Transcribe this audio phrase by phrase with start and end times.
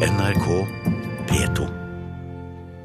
[0.00, 0.66] NRK
[1.28, 1.68] P2.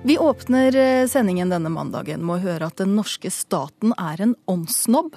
[0.03, 4.33] Vi åpner eh, sendingen denne mandagen med å høre at den norske staten er en
[4.51, 5.15] åndssnobb.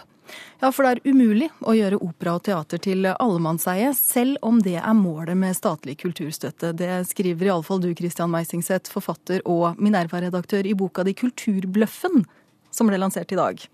[0.60, 4.76] Ja, for det er umulig å gjøre opera og teater til allemannseie, selv om det
[4.78, 6.70] er målet med statlig kulturstøtte.
[6.78, 12.22] Det skriver iallfall du, Christian Meisingseth, forfatter og Minerva-redaktør i boka di Kulturbløffen,
[12.70, 13.66] som ble lansert i dag.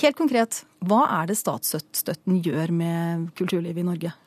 [0.00, 4.18] Helt konkret, hva er det statsstøtten gjør med kulturlivet i Norge?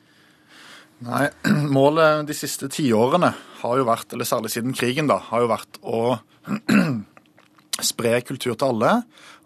[1.06, 1.28] Nei,
[1.76, 5.78] Målet de siste tiårene har jo vært, eller særlig siden krigen, da, har jo vært
[5.82, 6.00] å
[7.90, 8.94] spre kultur til alle.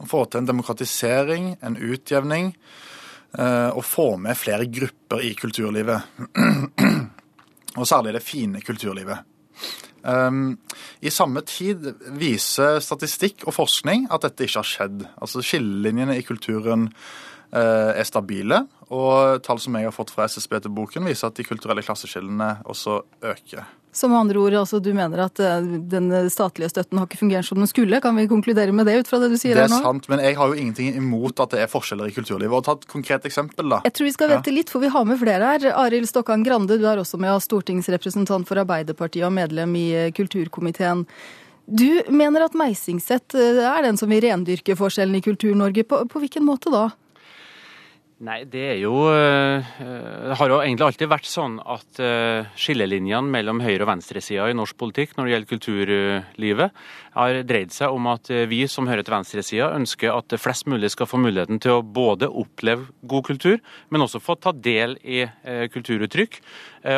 [0.01, 2.55] og Få til en demokratisering, en utjevning,
[3.37, 6.09] eh, og få med flere grupper i kulturlivet.
[7.73, 9.23] Og særlig det fine kulturlivet.
[10.03, 10.59] Um,
[11.01, 11.87] I samme tid
[12.21, 15.07] viser statistikk og forskning at dette ikke har skjedd.
[15.17, 16.91] Altså Skillelinjene i kulturen
[17.53, 21.45] er stabile, og tall som jeg har fått fra SSB til boken, viser at de
[21.45, 23.67] kulturelle klasseskillene også øker.
[23.93, 27.45] Så med andre ord, altså, du mener at eh, den statlige støtten har ikke fungert
[27.45, 28.01] som den skulle?
[28.01, 30.39] Kan vi konkludere med det ut fra det du sier Det er sant, men jeg
[30.39, 32.57] har jo ingenting imot at det er forskjeller i kulturlivet.
[32.57, 33.83] Og ta et konkret eksempel, da.
[33.85, 35.69] Jeg tror vi skal vente litt, for vi har med flere her.
[35.85, 40.11] Arild Stokkan Grande, du er også med og stortingsrepresentant for Arbeiderpartiet og medlem i eh,
[40.17, 41.05] kulturkomiteen.
[41.69, 45.85] Du mener at Meisingset eh, er den som vil rendyrke forskjellen i Kultur-Norge.
[45.85, 46.89] På, på hvilken måte da?
[48.23, 49.71] Nei, det er jo eh,
[50.29, 54.55] Det har jo egentlig alltid vært sånn at eh, skillelinjene mellom høyre- og venstresida i
[54.55, 56.77] norsk politikk når det gjelder kulturlivet,
[57.17, 60.93] har dreid seg om at eh, vi som hører til venstresida, ønsker at flest mulig
[60.95, 63.59] skal få muligheten til å både oppleve god kultur,
[63.91, 65.25] men også få ta del i
[65.73, 66.39] kulturuttrykk.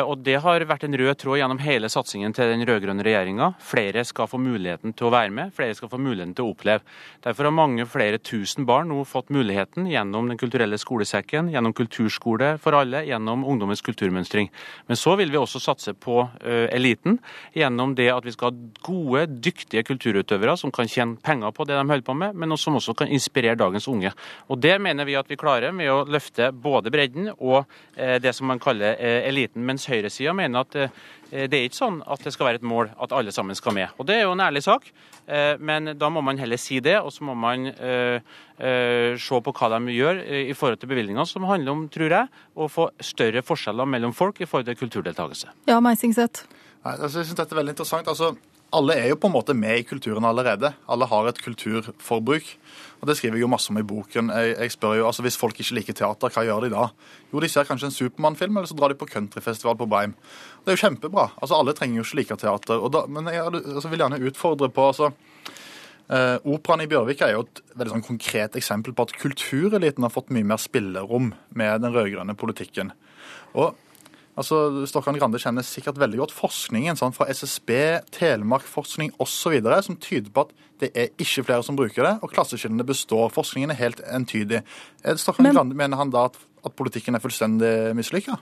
[0.05, 3.51] Og Det har vært en rød tråd gjennom hele satsingen til den rød-grønne regjeringa.
[3.61, 6.81] Flere skal få muligheten til å være med, flere skal få muligheten til å oppleve.
[7.25, 12.57] Derfor har mange flere tusen barn nå fått muligheten gjennom Den kulturelle skolesekken, gjennom kulturskole
[12.61, 14.49] for alle, gjennom ungdommens kulturmønstring.
[14.87, 17.19] Men så vil vi også satse på uh, eliten,
[17.53, 21.77] gjennom det at vi skal ha gode, dyktige kulturutøvere som kan tjene penger på det
[21.77, 24.11] de holder på med, men som også kan inspirere dagens unge.
[24.49, 28.35] Og Det mener vi at vi klarer med å løfte både bredden og uh, det
[28.35, 29.65] som man kaller uh, eliten.
[29.65, 30.91] Mens høyresida mener at
[31.31, 33.93] det er ikke sånn at det skal være et mål at alle sammen skal med.
[33.97, 34.85] Og Det er jo en ærlig sak,
[35.59, 36.99] men da må man heller si det.
[37.01, 41.73] Og så må man se på hva de gjør i forhold til bevilgninger, som handler
[41.73, 45.49] om, tror jeg, å få større forskjeller mellom folk i forhold til kulturdeltakelse.
[45.67, 46.45] Ja, Meisingset.
[46.85, 48.07] Nei, altså, jeg synes dette er veldig interessant.
[48.11, 48.35] Altså,
[48.75, 50.73] alle er jo på en måte med i kulturen allerede.
[50.91, 52.47] Alle har et kulturforbruk.
[53.01, 54.31] Og Det skriver jeg jo masse om i boken.
[54.33, 56.87] Jeg, jeg spør jo, altså Hvis folk ikke liker teater, hva gjør de da?
[57.31, 60.15] Jo, de ser kanskje en Supermann-film, eller så drar de på countryfestival på Breim.
[60.63, 61.29] Det er jo kjempebra.
[61.39, 62.83] Altså Alle trenger jo ikke like teater.
[62.91, 65.11] Da, men jeg altså, vil gjerne utfordre på altså,
[66.09, 70.13] eh, Operaen i Bjørvika er jo et veldig sånn konkret eksempel på at kultureliten har
[70.13, 72.91] fått mye mer spillerom med den rød-grønne politikken.
[73.55, 73.75] Og
[74.35, 77.71] Altså, Stokkan Grande kjenner sikkert veldig godt forskningen sånn, fra SSB,
[78.11, 79.61] Telemarkforskning osv.
[79.85, 80.51] som tyder på at
[80.83, 83.31] det er ikke flere som bruker det, og klasseskillene består.
[83.31, 84.63] Forskningen er helt entydig.
[85.15, 86.35] Stokkan Men- Grande mener han da at,
[86.65, 88.35] at politikken er fullstendig mislykka?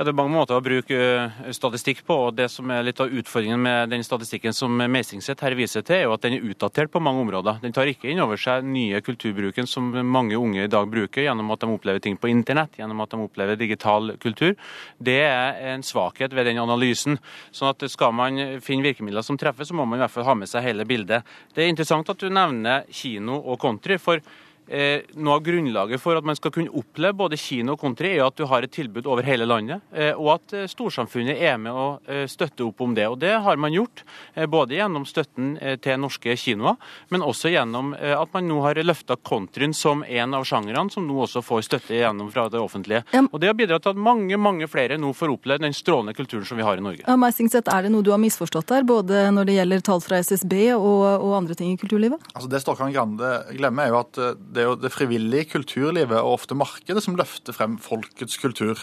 [0.00, 2.14] Ja, Det er mange måter å bruke eh, statistikk på.
[2.16, 5.98] og det som er litt av Utfordringen med den statistikken som Meisingset her viser til,
[5.98, 7.58] er jo at den er utdatert på mange områder.
[7.60, 11.52] Den tar ikke inn over seg nye kulturbruken som mange unge i dag bruker, gjennom
[11.52, 14.56] at de opplever ting på internett, gjennom at de opplever digital kultur.
[14.96, 17.20] Det er en svakhet ved den analysen.
[17.52, 20.34] sånn at Skal man finne virkemidler som treffer, så må man i hvert fall ha
[20.34, 21.28] med seg hele bildet.
[21.52, 23.98] Det er interessant at du nevner kino og country.
[23.98, 24.24] for
[24.70, 28.22] Eh, noe av grunnlaget for at man skal kunne oppleve både kino og country, er
[28.28, 31.74] at du har et tilbud over hele landet, eh, og at eh, storsamfunnet er med
[31.74, 33.08] og eh, støtter opp om det.
[33.10, 34.04] Og Det har man gjort,
[34.34, 36.78] eh, både gjennom støtten eh, til norske kinoer,
[37.10, 41.08] men også gjennom eh, at man nå har løfta countryen som en av sjangrene, som
[41.08, 43.02] nå også får støtte gjennom fra det offentlige.
[43.10, 43.24] Ja.
[43.26, 46.46] Og Det har bidratt til at mange mange flere nå får oppleve den strålende kulturen
[46.46, 47.02] som vi har i Norge.
[47.08, 50.22] Ja, Meisingset, er det noe du har misforstått der, både når det gjelder tall fra
[50.22, 52.22] SSB og, og andre ting i kulturlivet?
[52.36, 56.18] Altså Det Stokkan Grande glemmer, er jo at eh, det er jo det frivillige kulturlivet
[56.20, 58.82] og ofte markedet som løfter frem folkets kultur.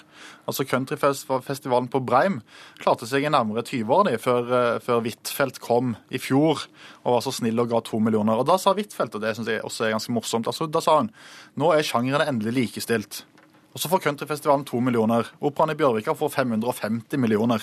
[0.49, 2.39] Altså Countryfestivalen på Breim
[2.81, 6.65] klarte seg i nærmere 20 år før, eh, før Huitfeldt kom i fjor
[7.03, 8.39] og var så snill og ga to millioner.
[8.41, 10.97] Og Da sa Huitfeldt, og det syns jeg også er ganske morsomt, altså, da sa
[10.97, 11.11] hun
[11.57, 13.23] nå er sjangrene endelig likestilt.
[13.75, 15.29] Og så får Countryfestivalen to millioner.
[15.39, 17.61] Operaen i Bjørvika får 550 millioner.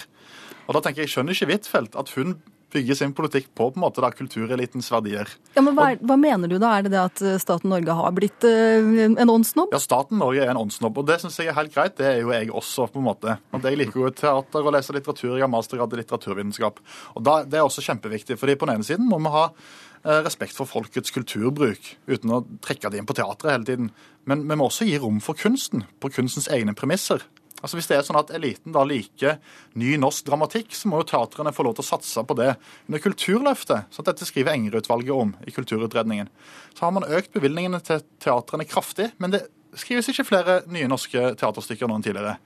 [0.69, 2.37] Og da tenker jeg, skjønner ikke Huitfeldt at hun
[2.75, 5.31] bygger sin politikk på på en måte da kulturelitens verdier.
[5.55, 6.75] Ja, men hva, hva mener du da?
[6.77, 9.73] Er det det at eh, staten Norge har blitt eh, en åndssnobb?
[9.75, 11.97] Ja, staten Norge er en åndssnobb, og det syns jeg er helt greit.
[11.99, 13.39] Det er jo jeg også, på en måte.
[13.55, 15.37] At jeg liker jo teater og leser litteratur.
[15.37, 16.83] Jeg har mastergrad i litteraturvitenskap.
[17.15, 20.21] Og da, Det er også kjempeviktig, fordi på den ene siden må vi ha eh,
[20.27, 23.95] respekt for folkets kulturbruk, uten å trekke det inn på teatret hele tiden.
[24.29, 27.25] Men vi må også gi rom for kunsten, på kunstens egne premisser.
[27.65, 29.39] Altså Hvis det er sånn at eliten da liker
[29.81, 32.51] ny norsk dramatikk, så må jo teatrene få lov til å satse på det
[32.85, 33.89] under Kulturløftet.
[33.89, 36.29] Så dette skriver Enger-utvalget om i Kulturutredningen.
[36.77, 39.47] Så har man økt bevilgningene til teatrene kraftig, men det
[39.81, 42.37] skrives ikke flere nye norske teaterstykker nå enn tidligere.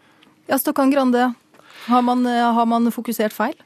[0.46, 1.32] Ja, Stokkan Grande,
[1.88, 3.58] har man, har man fokusert feil?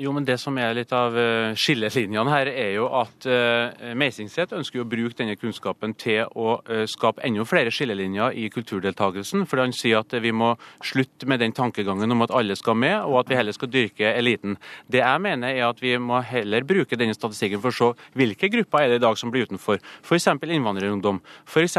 [0.00, 4.52] Jo, men Det som er litt av eh, skillelinjene her, er jo at uh, Meisingset
[4.56, 9.44] ønsker å bruke denne kunnskapen til å uh, skape enda flere skillelinjer i kulturdeltakelsen.
[9.50, 10.54] For han sier at vi må
[10.84, 14.14] slutte med den tankegangen om at alle skal med, og at vi heller skal dyrke
[14.16, 14.56] eliten.
[14.90, 18.50] Det jeg mener er at vi må heller bruke denne statistikken for å se hvilke
[18.52, 19.82] grupper er det i dag som blir utenfor.
[20.02, 20.28] F.eks.
[20.42, 21.20] innvandrerungdom.
[21.46, 21.78] F.eks.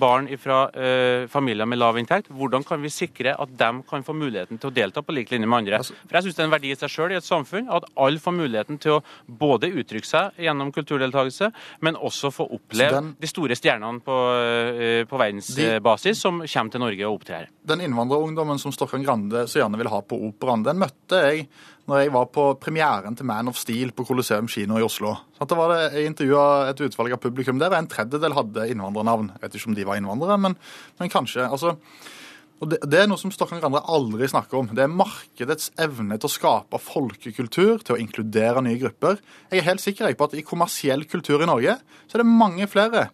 [0.00, 0.64] barn fra
[1.30, 2.30] familier med lav inntekt.
[2.34, 5.48] Hvordan kan vi sikre at de kan få muligheten til å delta på lik linje
[5.48, 5.80] med andre?
[5.82, 7.74] Altså- for jeg synes det er en verdi i seg selv i et samfunn samfunn.
[7.74, 11.50] At alle får muligheten til å både uttrykke seg gjennom kulturdeltakelse,
[11.80, 16.80] men også få oppleve den, de store stjernene på, eh, på verdensbasis som kommer til
[16.80, 17.48] Norge og opptrer.
[17.64, 21.48] Den innvandrerungdommen som Stokkan Grande så gjerne vil ha på operaen, den møtte jeg
[21.86, 25.18] når jeg var på premieren til Man of Steel på Colosseum kino i Oslo.
[25.36, 28.70] Så da var det, Jeg intervjua et utvalg av publikum der, og en tredjedel hadde
[28.72, 29.32] innvandrernavn.
[29.34, 30.56] Jeg vet ikke om de var innvandrere, men,
[30.98, 31.44] men kanskje.
[31.44, 31.76] altså
[32.62, 34.68] og det, det, er noe som Grande aldri snakker om.
[34.72, 39.18] Det er markedets evne til å skape folkekultur, til å inkludere nye grupper.
[39.50, 42.68] Jeg er helt sikker på at i kommersiell kultur i Norge så er det mange
[42.70, 43.08] flere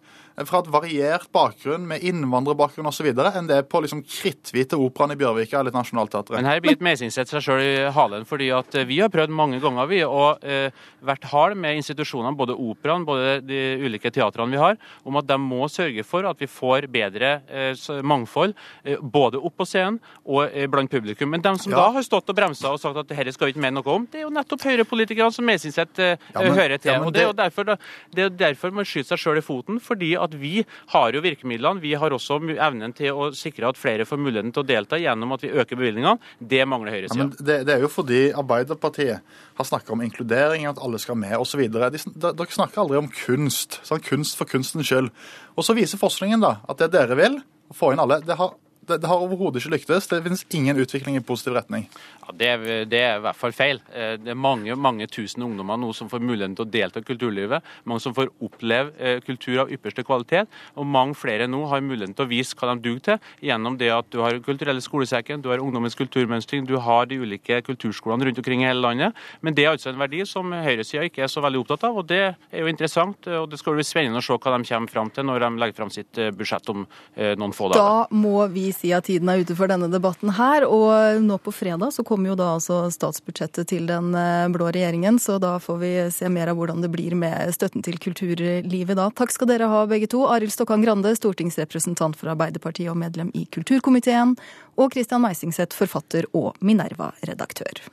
[0.47, 3.11] fra et variert bakgrunn med innvandrerbakgrunn osv.
[3.11, 6.37] enn det er på liksom kritthvite operaen i Bjørvika eller Nationaltheatret.
[6.39, 9.61] Men her biter Meisingset seg sjøl i halen, fordi at eh, vi har prøvd mange
[9.63, 10.71] ganger vi, å eh,
[11.05, 15.37] vært hard med institusjonene, både operaen, både de ulike teatrene vi har, om at de
[15.41, 20.47] må sørge for at vi får bedre eh, mangfold, eh, både opp på scenen og
[20.47, 21.31] eh, blant publikum.
[21.31, 21.81] Men de som ja.
[21.81, 24.07] da har stått og bremsa og sagt at dette skal vi ikke mene noe om,
[24.11, 26.93] det er jo nettopp høyrepolitikerne som Meisingset eh, ja, hører til.
[26.93, 27.75] Ja, og det, er jo derfor,
[28.15, 30.61] det er derfor man skyter seg sjøl i foten, fordi at vi
[30.93, 31.81] har jo virkemidlene.
[31.83, 35.35] Vi har også evnen til å sikre at flere får muligheten til å delta gjennom
[35.35, 36.17] at vi øker bevilgningene.
[36.39, 37.27] Det mangler høyresida.
[37.27, 41.37] Ja, det, det, er jo fordi Arbeiderpartiet har snakka om inkludering, at alle skal med
[41.39, 41.63] osv.
[41.71, 43.81] Dere snakker aldri om kunst.
[43.87, 45.11] sånn Kunst for kunstens skyld.
[45.57, 47.41] Og så viser forskningen da at det dere vil,
[47.71, 48.55] å få inn alle, det har
[48.91, 50.09] det, det har overhodet ikke lyktes.
[50.11, 51.87] Det finnes ingen utvikling i positiv retning.
[52.21, 53.81] Ja, det, er, det, er, i hvert fall feil.
[53.93, 57.07] Eh, det er mange mange tusen ungdommer nå som får muligheten til å delta i
[57.07, 57.65] kulturlivet.
[57.89, 60.51] Mange som får oppleve eh, kultur av ypperste kvalitet.
[60.79, 63.91] Og mange flere nå har muligheten til å vise hva de duger til, gjennom det
[63.93, 68.39] at du har Kulturelle skolesekken, du har Ungdommens kulturmønstring, du har de ulike kulturskolene rundt
[68.41, 69.17] omkring i hele landet.
[69.45, 72.07] Men det er altså en verdi som høyresida ikke er så veldig opptatt av, og
[72.09, 73.27] det er jo interessant.
[73.27, 75.77] og Det skal bli spennende å se hva de kommer fram til når de legger
[75.77, 76.83] fram sitt eh, budsjett om
[77.21, 77.81] noen få dager.
[77.81, 80.65] Da må vi si at tiden er ute for denne debatten her.
[80.67, 85.19] Og nå på fredag så kommer jo da altså statsbudsjettet til den eh, blå regjeringen,
[85.21, 89.09] så da får vi se mer av hvordan det blir med støtten til kulturlivet da.
[89.15, 90.25] Takk skal dere ha begge to.
[90.31, 94.35] Arild Stokkan Grande, stortingsrepresentant for Arbeiderpartiet og medlem i kulturkomiteen.
[94.79, 97.83] Og Christian Meisingseth, forfatter og Minerva-redaktør.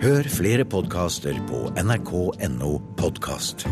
[0.00, 3.66] Hør flere podkaster på nrk.no podkast.